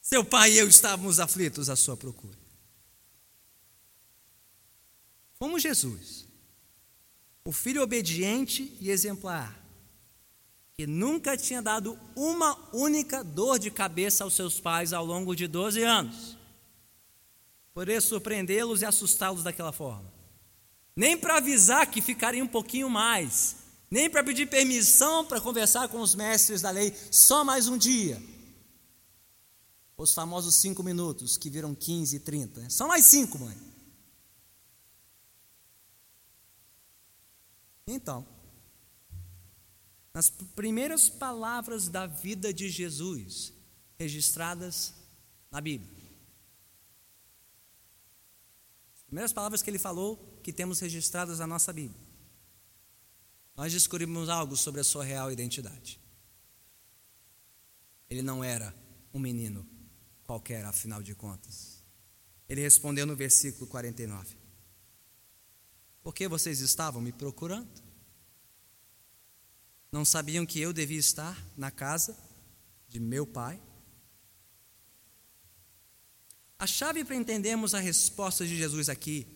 [0.00, 2.36] Seu pai e eu estávamos aflitos à sua procura.
[5.38, 6.26] Como Jesus,
[7.44, 9.64] o filho obediente e exemplar,
[10.74, 15.46] que nunca tinha dado uma única dor de cabeça aos seus pais ao longo de
[15.46, 16.36] 12 anos,
[17.72, 20.21] poderia surpreendê-los e assustá-los daquela forma.
[20.94, 23.56] Nem para avisar que ficariam um pouquinho mais,
[23.90, 28.22] nem para pedir permissão para conversar com os mestres da lei, só mais um dia.
[29.96, 32.60] Os famosos cinco minutos que viram 15 e 30.
[32.60, 32.70] Né?
[32.70, 33.56] Só mais cinco, mãe.
[37.86, 38.26] Então,
[40.14, 43.52] nas primeiras palavras da vida de Jesus,
[43.98, 44.94] registradas
[45.50, 46.02] na Bíblia,
[48.94, 52.12] as primeiras palavras que ele falou, que temos registradas na nossa Bíblia
[53.54, 56.00] nós descobrimos algo sobre a sua real identidade.
[58.08, 58.74] Ele não era
[59.12, 59.66] um menino
[60.24, 61.82] qualquer, afinal de contas.
[62.48, 64.36] Ele respondeu no versículo 49:
[66.02, 67.82] Por que vocês estavam me procurando?
[69.90, 72.16] Não sabiam que eu devia estar na casa
[72.88, 73.60] de meu pai?
[76.58, 79.26] A chave para entendermos a resposta de Jesus aqui,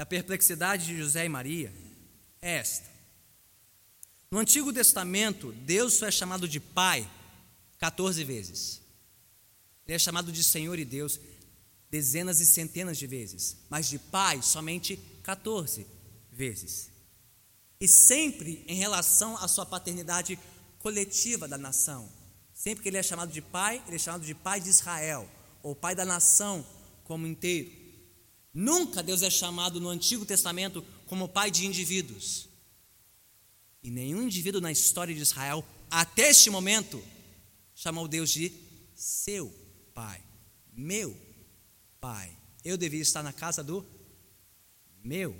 [0.00, 1.70] da perplexidade de José e Maria,
[2.40, 2.88] é esta.
[4.30, 7.06] No Antigo Testamento, Deus só é chamado de Pai
[7.78, 8.80] 14 vezes.
[9.86, 11.20] Ele é chamado de Senhor e Deus
[11.90, 15.86] dezenas e centenas de vezes, mas de Pai somente 14
[16.32, 16.88] vezes.
[17.78, 20.38] E sempre em relação à sua paternidade
[20.78, 22.08] coletiva da nação.
[22.54, 25.28] Sempre que ele é chamado de Pai, ele é chamado de Pai de Israel,
[25.62, 26.64] ou Pai da nação
[27.04, 27.79] como inteiro.
[28.52, 32.48] Nunca Deus é chamado no Antigo Testamento como Pai de indivíduos.
[33.82, 37.02] E nenhum indivíduo na história de Israel, até este momento,
[37.74, 38.52] chamou Deus de
[38.94, 39.50] seu
[39.94, 40.22] Pai,
[40.72, 41.16] meu
[42.00, 42.36] Pai.
[42.64, 43.86] Eu devia estar na casa do
[45.02, 45.34] meu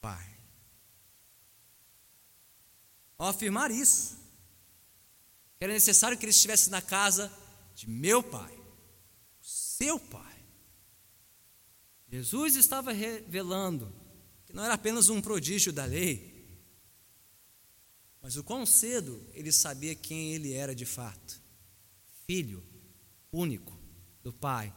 [0.00, 0.28] Pai.
[3.16, 4.18] Ao afirmar isso,
[5.60, 7.32] era necessário que ele estivesse na casa
[7.76, 8.52] de meu Pai,
[9.40, 10.31] seu Pai.
[12.12, 13.90] Jesus estava revelando
[14.44, 16.60] que não era apenas um prodígio da lei,
[18.20, 21.40] mas o quão cedo ele sabia quem ele era de fato:
[22.26, 22.62] filho
[23.32, 23.72] único
[24.22, 24.70] do Pai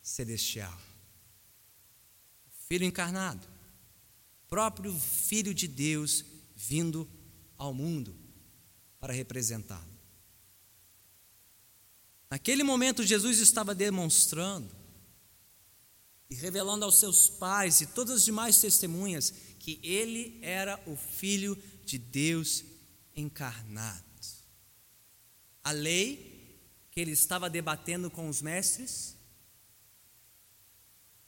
[0.00, 0.80] Celestial.
[2.68, 3.44] Filho encarnado,
[4.46, 7.10] próprio Filho de Deus vindo
[7.58, 8.16] ao mundo
[9.00, 9.96] para representá-lo.
[12.30, 14.85] Naquele momento, Jesus estava demonstrando
[16.28, 21.56] e revelando aos seus pais e todas as demais testemunhas que ele era o Filho
[21.84, 22.64] de Deus
[23.14, 24.04] encarnado.
[25.66, 26.60] A lei
[26.92, 29.16] que ele estava debatendo com os mestres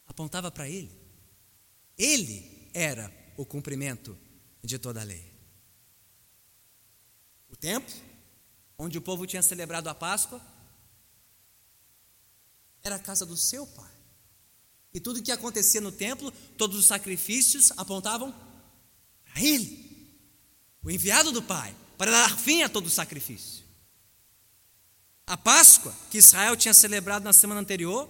[0.07, 0.97] apontava para ele.
[1.99, 4.17] Ele era o cumprimento
[4.63, 5.35] de toda a lei.
[7.49, 7.93] O templo,
[8.79, 10.41] onde o povo tinha celebrado a Páscoa,
[12.81, 13.98] era a casa do seu pai.
[14.92, 18.35] E tudo que acontecia no templo, todos os sacrifícios apontavam
[19.24, 19.88] para ele
[20.83, 23.64] o enviado do Pai, para dar fim a todo o sacrifício.
[25.27, 28.09] A Páscoa, que Israel tinha celebrado na semana anterior,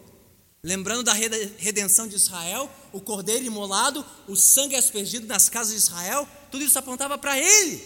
[0.62, 6.28] lembrando da redenção de Israel, o cordeiro imolado, o sangue aspergido nas casas de Israel,
[6.50, 7.82] tudo isso apontava para ele,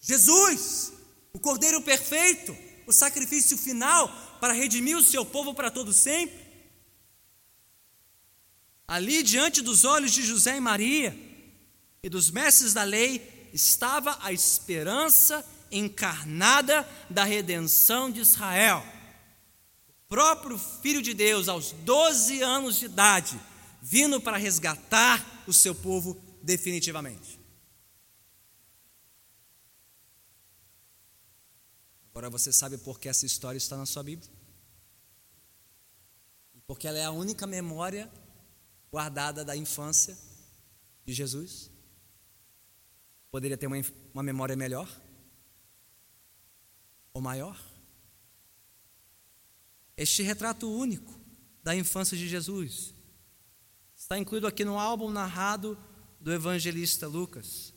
[0.00, 0.92] Jesus,
[1.32, 4.08] o cordeiro perfeito, o sacrifício final
[4.40, 6.41] para redimir o seu povo para todo sempre.
[8.92, 11.18] Ali diante dos olhos de José e Maria
[12.02, 18.84] e dos mestres da lei, estava a esperança encarnada da redenção de Israel.
[19.88, 23.40] O próprio Filho de Deus, aos 12 anos de idade,
[23.80, 27.40] vindo para resgatar o seu povo definitivamente.
[32.10, 34.30] Agora você sabe por que essa história está na sua Bíblia?
[36.66, 38.12] Porque ela é a única memória
[38.92, 40.16] guardada da infância
[41.04, 41.70] de Jesus
[43.30, 43.76] poderia ter uma,
[44.12, 44.86] uma memória melhor?
[47.14, 47.58] Ou maior?
[49.96, 51.18] Este retrato único
[51.62, 52.94] da infância de Jesus
[53.96, 55.78] está incluído aqui no álbum narrado
[56.20, 57.72] do evangelista Lucas.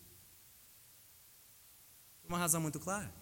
[2.27, 3.13] Uma razão muito clara.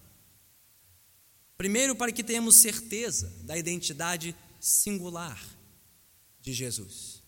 [1.56, 5.40] Primeiro, para que tenhamos certeza da identidade singular
[6.42, 7.23] de Jesus.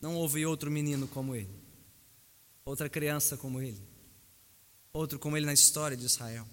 [0.00, 1.54] Não houve outro menino como ele,
[2.64, 3.88] outra criança como ele
[4.92, 6.46] outro como ele na história de Israel.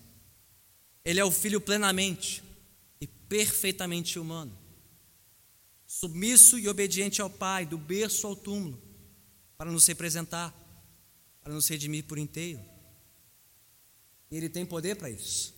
[1.04, 2.44] Ele é o filho plenamente
[3.00, 4.58] e perfeitamente humano,
[5.86, 8.82] submisso e obediente ao Pai, do berço ao túmulo,
[9.58, 10.54] para nos representar,
[11.42, 12.62] para nos redimir por inteiro.
[14.32, 15.54] E ele tem poder para isso,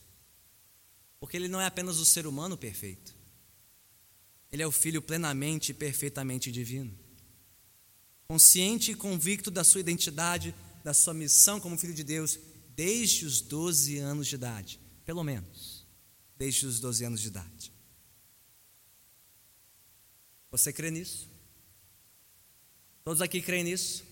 [1.19, 3.15] porque ele não é apenas o ser humano perfeito,
[4.51, 7.06] ele é o filho plenamente e perfeitamente divino.
[8.27, 12.39] Consciente e convicto da sua identidade, da sua missão como filho de Deus,
[12.75, 15.87] desde os 12 anos de idade, pelo menos,
[16.37, 17.73] desde os 12 anos de idade.
[20.51, 21.27] Você crê nisso?
[23.03, 24.03] Todos aqui creem nisso?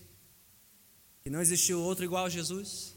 [1.22, 2.94] Que não existiu outro igual a Jesus?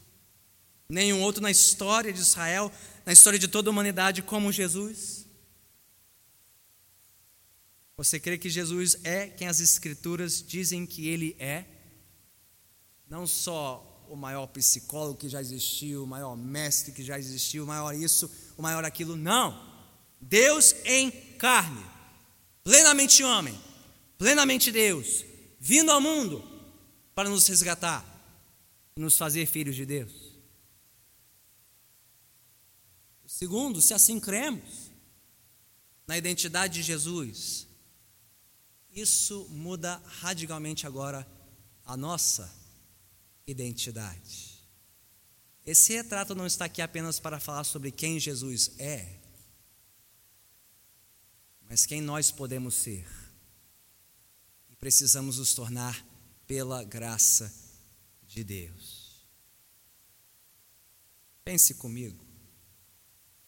[0.88, 2.72] Nenhum outro na história de Israel,
[3.06, 5.26] na história de toda a humanidade como Jesus?
[8.00, 11.66] Você crê que Jesus é quem as Escrituras dizem que ele é?
[13.10, 17.68] Não só o maior psicólogo que já existiu, o maior mestre que já existiu, o
[17.68, 19.18] maior isso, o maior aquilo.
[19.18, 19.84] Não.
[20.22, 21.86] Deus em carne,
[22.64, 23.60] plenamente homem,
[24.18, 25.26] plenamente Deus,
[25.60, 26.42] vindo ao mundo
[27.14, 28.06] para nos resgatar
[28.96, 30.40] e nos fazer filhos de Deus.
[33.28, 34.90] Segundo, se assim cremos,
[36.08, 37.68] na identidade de Jesus,
[38.92, 41.28] isso muda radicalmente agora
[41.86, 42.52] a nossa
[43.46, 44.60] identidade.
[45.66, 49.20] Esse retrato não está aqui apenas para falar sobre quem Jesus é,
[51.62, 53.08] mas quem nós podemos ser.
[54.70, 56.04] E precisamos nos tornar
[56.48, 57.54] pela graça
[58.26, 59.28] de Deus.
[61.44, 62.24] Pense comigo.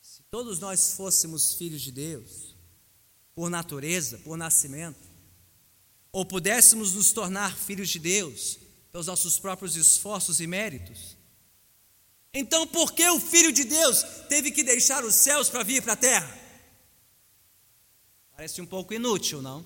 [0.02, 2.56] Se todos nós fôssemos filhos de Deus,
[3.34, 5.11] por natureza, por nascimento,
[6.12, 8.58] ou pudéssemos nos tornar filhos de Deus
[8.92, 11.16] pelos nossos próprios esforços e méritos,
[12.34, 15.94] então por que o Filho de Deus teve que deixar os céus para vir para
[15.94, 16.40] a terra?
[18.36, 19.66] Parece um pouco inútil, não?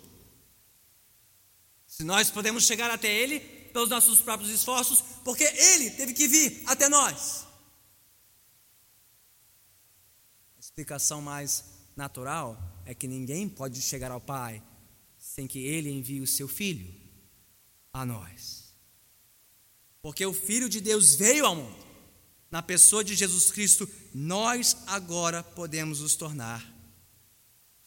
[1.87, 6.63] Se nós podemos chegar até Ele pelos nossos próprios esforços, porque Ele teve que vir
[6.65, 7.45] até nós.
[10.57, 11.63] A explicação mais
[11.95, 14.61] natural é que ninguém pode chegar ao Pai
[15.35, 16.93] sem que Ele envie o seu Filho
[17.91, 18.73] a nós.
[20.01, 21.85] Porque o Filho de Deus veio ao mundo.
[22.49, 26.63] Na pessoa de Jesus Cristo, nós agora podemos nos tornar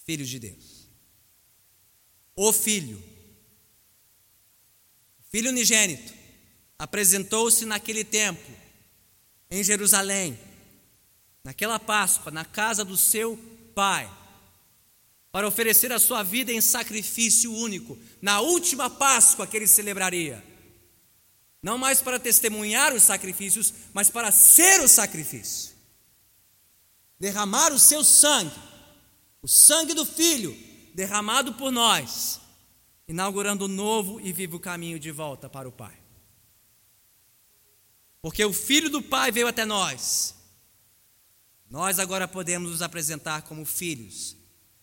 [0.04, 0.88] filhos de Deus.
[2.36, 3.02] O Filho
[5.30, 6.12] filho unigênito,
[6.78, 8.50] apresentou-se naquele tempo,
[9.50, 10.38] em Jerusalém,
[11.44, 13.36] naquela Páscoa, na casa do seu
[13.74, 14.10] pai,
[15.30, 20.42] para oferecer a sua vida em sacrifício único, na última Páscoa que ele celebraria.
[21.62, 25.76] Não mais para testemunhar os sacrifícios, mas para ser o sacrifício.
[27.18, 28.54] Derramar o seu sangue,
[29.42, 30.56] o sangue do Filho,
[30.94, 32.40] derramado por nós,
[33.06, 35.96] inaugurando um novo e vivo caminho de volta para o Pai.
[38.22, 40.34] Porque o Filho do Pai veio até nós.
[41.68, 44.38] Nós agora podemos nos apresentar como filhos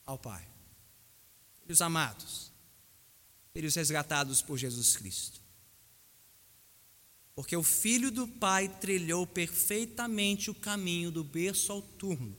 [0.06, 0.48] ao Pai.
[1.62, 2.52] Filhos amados,
[3.54, 5.42] filhos resgatados por Jesus Cristo.
[7.34, 12.36] Porque o Filho do Pai trilhou perfeitamente o caminho do berço ao turno.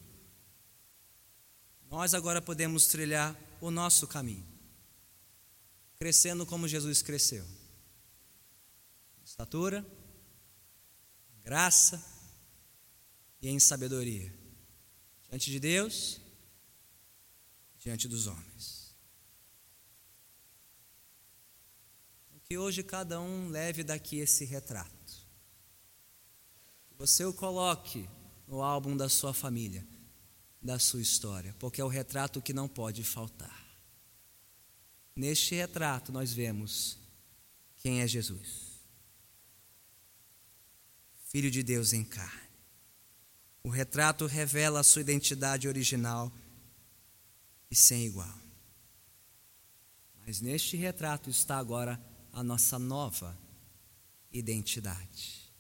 [1.91, 4.57] Nós agora podemos trilhar o nosso caminho
[5.97, 7.45] crescendo como Jesus cresceu.
[9.19, 9.85] Em estatura,
[11.35, 12.03] em graça
[13.41, 14.33] e em sabedoria.
[15.29, 16.21] Diante de Deus,
[17.87, 18.97] diante dos homens.
[22.43, 25.25] Que hoje cada um leve daqui esse retrato.
[26.89, 28.09] Que você o coloque
[28.49, 29.87] no álbum da sua família,
[30.61, 33.65] da sua história, porque é o retrato que não pode faltar.
[35.15, 36.99] Neste retrato nós vemos
[37.77, 38.81] quem é Jesus.
[41.29, 42.51] Filho de Deus em carne.
[43.63, 46.33] O retrato revela a sua identidade original
[47.71, 48.39] e sem igual.
[50.27, 52.01] Mas neste retrato está agora
[52.33, 53.39] a nossa nova
[54.33, 55.53] identidade.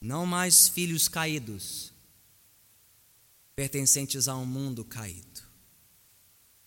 [0.00, 1.92] Não mais filhos caídos,
[3.54, 5.50] pertencentes a um mundo caído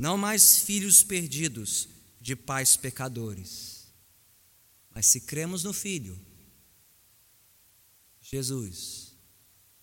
[0.04, 1.88] não mais filhos perdidos
[2.20, 3.88] de pais pecadores,
[4.90, 6.20] mas se cremos no Filho,
[8.22, 9.16] Jesus,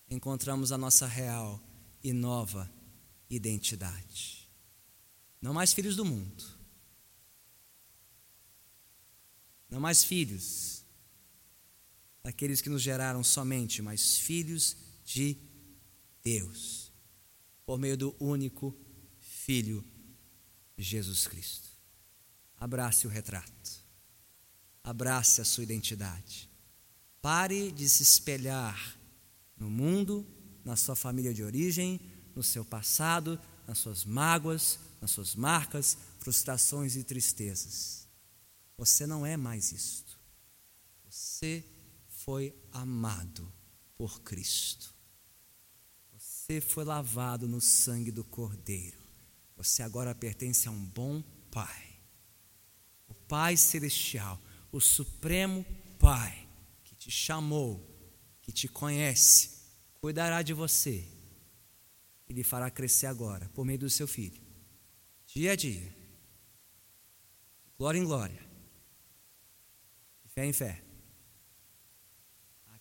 [0.09, 1.59] encontramos a nossa real
[2.03, 2.80] e nova identidade.
[5.41, 6.43] Não mais filhos do mundo,
[9.69, 10.85] não mais filhos
[12.21, 15.37] daqueles que nos geraram somente, mas filhos de
[16.23, 16.91] Deus,
[17.65, 18.77] por meio do único
[19.19, 19.83] Filho
[20.77, 21.69] Jesus Cristo.
[22.57, 23.81] Abrace o retrato.
[24.83, 26.49] Abrace a sua identidade.
[27.21, 28.97] Pare de se espelhar
[29.57, 30.27] no mundo,
[30.63, 31.99] na sua família de origem,
[32.35, 38.07] no seu passado, nas suas mágoas, nas suas marcas, frustrações e tristezas.
[38.77, 40.19] Você não é mais isto.
[41.09, 41.63] Você
[42.07, 43.51] foi amado
[43.95, 44.93] por Cristo.
[46.11, 48.99] Você foi lavado no sangue do Cordeiro.
[49.55, 51.99] Você agora pertence a um bom Pai.
[53.07, 55.65] O Pai Celestial, o Supremo
[55.99, 56.47] Pai,
[56.83, 57.85] que te chamou,
[58.41, 59.51] que te conhece,
[59.99, 61.07] cuidará de você
[62.31, 64.41] lhe fará crescer agora, por meio do seu Filho,
[65.25, 65.95] dia a dia,
[67.77, 68.45] glória em glória,
[70.25, 70.83] fé em fé,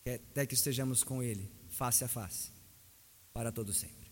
[0.05, 2.53] até que estejamos com Ele, face a face,
[3.32, 4.11] para todo sempre.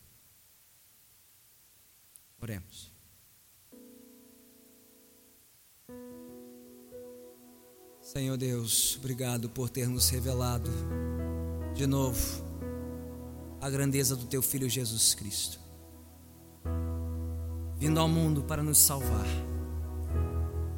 [2.40, 2.92] Oremos.
[8.00, 10.70] Senhor Deus, obrigado por ter nos revelado
[11.74, 12.47] de novo
[13.60, 15.58] a grandeza do Teu Filho Jesus Cristo.
[17.78, 19.26] vindo ao mundo para nos salvar,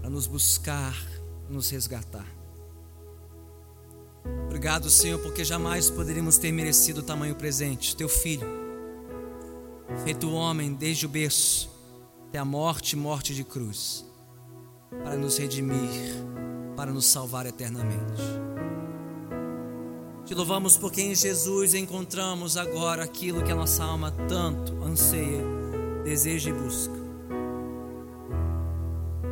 [0.00, 0.94] para nos buscar,
[1.48, 2.26] nos resgatar.
[4.44, 8.46] Obrigado, Senhor, porque jamais poderíamos ter merecido o tamanho presente, teu filho,
[10.04, 11.70] feito homem desde o berço
[12.28, 14.04] até a morte morte de cruz,
[15.02, 16.14] para nos redimir,
[16.76, 18.22] para nos salvar eternamente.
[20.30, 25.42] Te louvamos porque em Jesus encontramos agora aquilo que a nossa alma tanto anseia,
[26.04, 26.94] deseja e busca.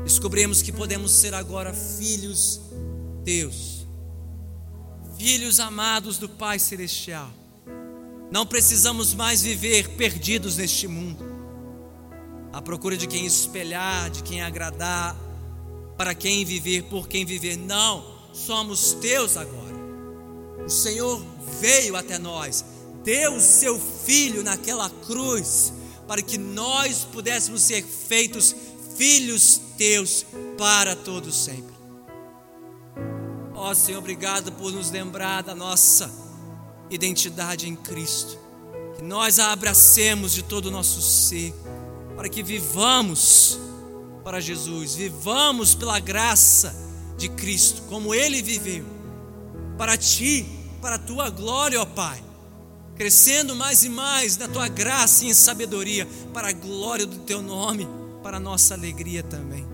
[0.03, 2.61] Descobrimos que podemos ser agora filhos
[3.25, 3.87] teus,
[5.17, 7.31] filhos amados do Pai Celestial.
[8.33, 11.25] Não precisamos mais viver perdidos neste mundo,
[12.53, 15.15] à procura de quem espelhar, de quem agradar,
[15.97, 17.57] para quem viver, por quem viver.
[17.57, 19.68] Não, somos teus agora.
[20.65, 21.23] O Senhor
[21.61, 22.65] veio até nós,
[23.05, 25.73] deu o seu filho naquela cruz,
[26.07, 28.55] para que nós pudéssemos ser feitos
[28.97, 31.75] filhos teus para todo sempre.
[33.55, 36.11] Ó oh, Senhor, obrigado por nos lembrar da nossa
[36.91, 38.39] identidade em Cristo.
[38.97, 41.55] Que nós a abracemos de todo o nosso ser,
[42.17, 43.59] para que vivamos
[44.25, 46.75] para Jesus, vivamos pela graça
[47.17, 48.85] de Cristo, como Ele viveu,
[49.79, 52.23] para Ti para a tua glória, ó Pai.
[52.97, 57.41] Crescendo mais e mais na tua graça e em sabedoria, para a glória do teu
[57.41, 57.87] nome,
[58.23, 59.67] para a nossa alegria também.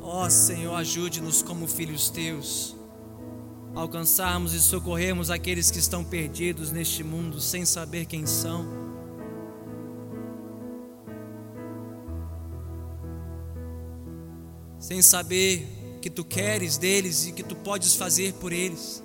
[0.00, 2.74] Ó Senhor, ajude-nos como filhos teus,
[3.74, 8.66] alcançarmos e socorrermos aqueles que estão perdidos neste mundo sem saber quem são.
[14.78, 19.02] Sem saber que tu queres deles e que tu podes fazer por eles.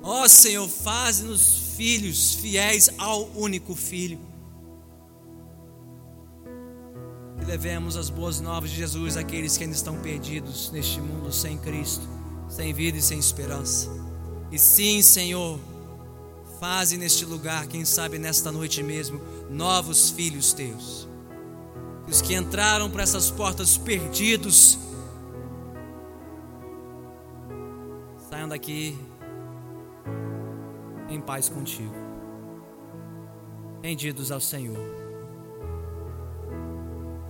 [0.00, 4.20] Ó oh, Senhor, faz-nos filhos fiéis ao único Filho.
[7.38, 11.58] Que levemos as boas novas de Jesus àqueles que ainda estão perdidos neste mundo sem
[11.58, 12.08] Cristo,
[12.48, 13.90] sem vida e sem esperança.
[14.52, 15.58] E sim, Senhor,
[16.60, 19.20] faze neste lugar, quem sabe nesta noite mesmo,
[19.50, 21.08] novos filhos teus.
[22.06, 24.78] Os que entraram para essas portas perdidos,
[28.44, 28.98] saiam daqui
[31.08, 31.94] em paz contigo.
[33.82, 34.78] Rendidos ao Senhor.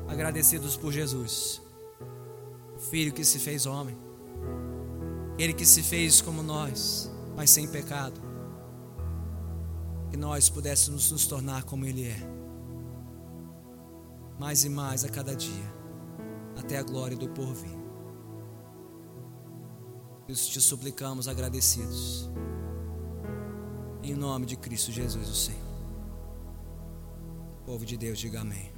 [0.09, 1.63] Agradecidos por Jesus,
[2.77, 3.97] o Filho que se fez homem,
[5.39, 8.21] Ele que se fez como nós, mas sem pecado,
[10.11, 12.19] que nós pudéssemos nos tornar como Ele é,
[14.39, 15.75] mais e mais a cada dia,
[16.57, 17.84] até a glória do porvir.
[20.29, 22.31] Isso te suplicamos agradecidos.
[24.03, 25.65] Em nome de Cristo Jesus, o Senhor.
[27.65, 28.74] povo de Deus, diga amém.